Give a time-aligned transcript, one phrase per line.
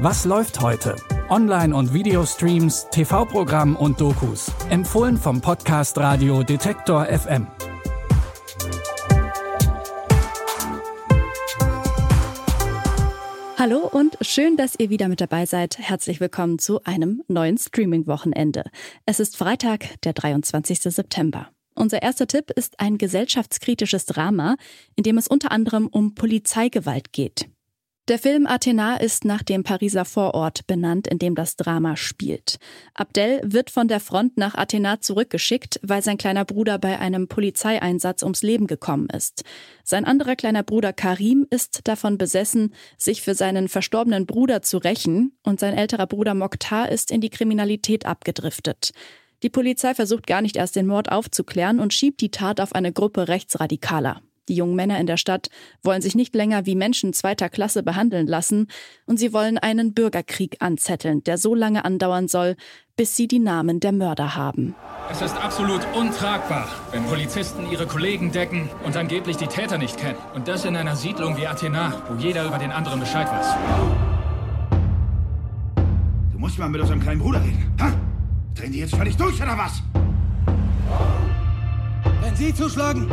[0.00, 0.94] Was läuft heute?
[1.28, 4.52] Online- und Videostreams, TV-Programm und Dokus.
[4.70, 7.48] Empfohlen vom Podcast Radio Detektor FM.
[13.56, 15.80] Hallo und schön, dass ihr wieder mit dabei seid.
[15.80, 18.70] Herzlich willkommen zu einem neuen Streaming-Wochenende.
[19.04, 20.78] Es ist Freitag, der 23.
[20.78, 21.48] September.
[21.74, 24.54] Unser erster Tipp ist ein gesellschaftskritisches Drama,
[24.94, 27.48] in dem es unter anderem um Polizeigewalt geht.
[28.08, 32.56] Der Film Athena ist nach dem Pariser Vorort benannt, in dem das Drama spielt.
[32.94, 38.22] Abdel wird von der Front nach Athena zurückgeschickt, weil sein kleiner Bruder bei einem Polizeieinsatz
[38.22, 39.44] ums Leben gekommen ist.
[39.84, 45.36] Sein anderer kleiner Bruder Karim ist davon besessen, sich für seinen verstorbenen Bruder zu rächen,
[45.42, 48.92] und sein älterer Bruder Mokhtar ist in die Kriminalität abgedriftet.
[49.42, 52.90] Die Polizei versucht gar nicht erst den Mord aufzuklären und schiebt die Tat auf eine
[52.90, 54.22] Gruppe Rechtsradikaler.
[54.48, 55.50] Die jungen Männer in der Stadt
[55.82, 58.68] wollen sich nicht länger wie Menschen zweiter Klasse behandeln lassen
[59.06, 62.56] und sie wollen einen Bürgerkrieg anzetteln, der so lange andauern soll,
[62.96, 64.74] bis sie die Namen der Mörder haben.
[65.10, 70.18] Es ist absolut untragbar, wenn Polizisten ihre Kollegen decken und angeblich die Täter nicht kennen.
[70.34, 73.46] Und das in einer Siedlung wie Athena, wo jeder über den anderen Bescheid weiß.
[76.32, 77.72] Du musst mal mit unserem kleinen Bruder reden.
[77.80, 77.92] Ha?
[78.54, 79.82] Drehen die jetzt völlig durch oder was?
[82.20, 83.08] Wenn Sie zuschlagen,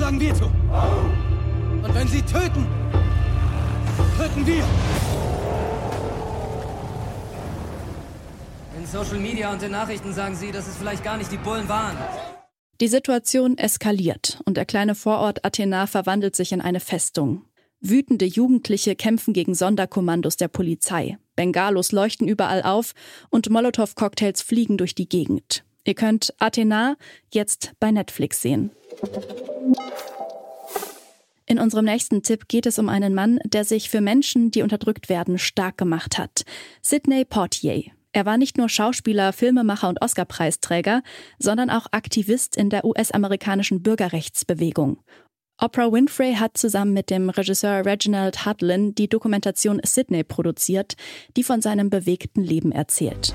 [0.00, 0.44] schlagen wir zu.
[0.44, 2.66] Und wenn Sie töten,
[4.16, 4.64] töten wir.
[8.78, 11.68] In Social Media und den Nachrichten sagen Sie, dass es vielleicht gar nicht die Bullen
[11.68, 11.98] waren.
[12.80, 17.44] Die Situation eskaliert und der kleine Vorort Athena verwandelt sich in eine Festung.
[17.82, 21.18] Wütende Jugendliche kämpfen gegen Sonderkommandos der Polizei.
[21.36, 22.94] Bengalos leuchten überall auf
[23.28, 25.62] und Molotow-Cocktails fliegen durch die Gegend.
[25.84, 26.96] Ihr könnt Athena
[27.32, 28.70] jetzt bei Netflix sehen.
[31.46, 35.08] In unserem nächsten Tipp geht es um einen Mann, der sich für Menschen, die unterdrückt
[35.08, 36.44] werden, stark gemacht hat.
[36.80, 37.90] Sidney Portier.
[38.12, 41.02] Er war nicht nur Schauspieler, Filmemacher und Oscarpreisträger,
[41.38, 44.98] sondern auch Aktivist in der US-amerikanischen Bürgerrechtsbewegung.
[45.62, 50.96] Oprah Winfrey hat zusammen mit dem Regisseur Reginald Hudlin die Dokumentation Sydney produziert,
[51.36, 53.34] die von seinem bewegten Leben erzählt.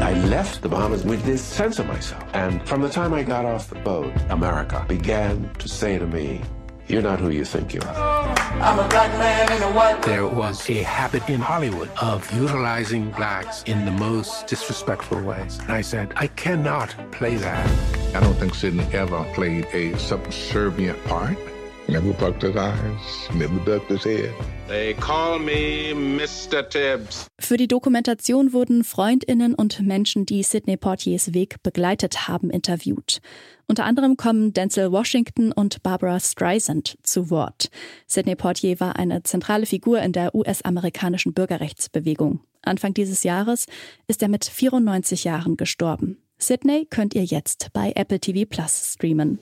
[0.00, 2.24] I left the Bahamas with this sense of myself.
[2.32, 6.40] And from the time I got off the boat, America began to say to me,
[6.86, 8.34] You're not who you think you are.
[8.60, 13.10] I'm a black man in a white There was a habit in Hollywood of utilizing
[13.12, 15.58] blacks in the most disrespectful ways.
[15.60, 17.66] And I said, I cannot play that.
[18.14, 21.38] I don't think Sidney ever played a subservient part.
[21.86, 24.32] Never bucked his eyes, never ducked his head.
[24.68, 26.66] They call me Mr.
[26.68, 27.26] Tibbs.
[27.38, 33.20] Für die Dokumentation wurden Freundinnen und Menschen, die Sidney Portiers Weg begleitet haben, interviewt.
[33.66, 37.68] Unter anderem kommen Denzel Washington und Barbara Streisand zu Wort.
[38.06, 42.40] Sidney Portier war eine zentrale Figur in der US-amerikanischen Bürgerrechtsbewegung.
[42.62, 43.66] Anfang dieses Jahres
[44.06, 46.16] ist er mit 94 Jahren gestorben.
[46.38, 49.38] Sidney könnt ihr jetzt bei Apple TV Plus streamen.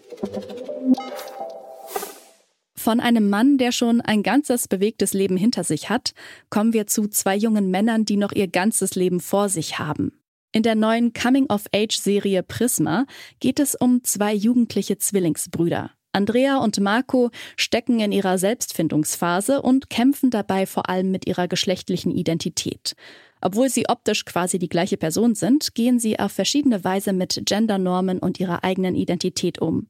[2.83, 6.15] Von einem Mann, der schon ein ganzes bewegtes Leben hinter sich hat,
[6.51, 10.21] kommen wir zu zwei jungen Männern, die noch ihr ganzes Leben vor sich haben.
[10.51, 13.07] In der neuen Coming-of-Age-Serie Prisma
[13.39, 15.93] geht es um zwei jugendliche Zwillingsbrüder.
[16.11, 22.11] Andrea und Marco stecken in ihrer Selbstfindungsphase und kämpfen dabei vor allem mit ihrer geschlechtlichen
[22.11, 22.97] Identität.
[23.41, 28.19] Obwohl sie optisch quasi die gleiche Person sind, gehen sie auf verschiedene Weise mit Gendernormen
[28.19, 29.87] und ihrer eigenen Identität um.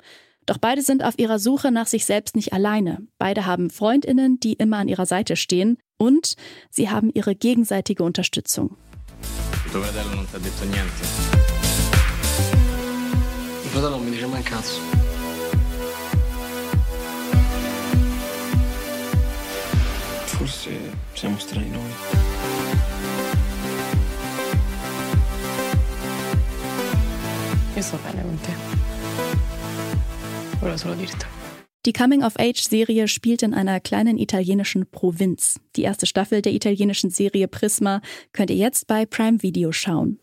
[0.47, 3.07] Doch beide sind auf ihrer Suche nach sich selbst nicht alleine.
[3.19, 6.35] Beide haben Freundinnen, die immer an ihrer Seite stehen und
[6.71, 8.77] sie haben ihre gegenseitige Unterstützung.
[20.43, 20.71] Forse
[21.15, 21.81] siamo strani noi.
[27.77, 29.52] Io sto bene con te.
[30.63, 31.27] Volevo solo dirti.
[31.85, 35.59] Die Coming-of-Age-Serie spielt in einer kleinen italienischen Provinz.
[35.75, 38.01] Die erste Staffel der italienischen Serie Prisma
[38.33, 40.21] könnt ihr jetzt bei Prime Video schauen.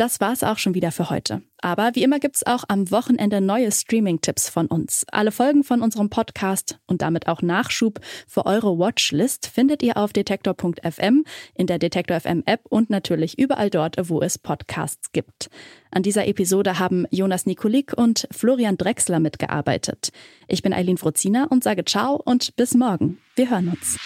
[0.00, 1.42] Das war's auch schon wieder für heute.
[1.58, 5.04] Aber wie immer gibt's auch am Wochenende neue Streaming-Tipps von uns.
[5.12, 10.14] Alle Folgen von unserem Podcast und damit auch Nachschub für eure Watchlist findet ihr auf
[10.14, 11.24] detektor.fm,
[11.54, 15.50] in der Detektor FM App und natürlich überall dort, wo es Podcasts gibt.
[15.90, 20.12] An dieser Episode haben Jonas Nikolik und Florian Drexler mitgearbeitet.
[20.48, 23.18] Ich bin Eileen Frozina und sage ciao und bis morgen.
[23.36, 23.98] Wir hören uns.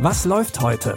[0.00, 0.96] Was läuft heute?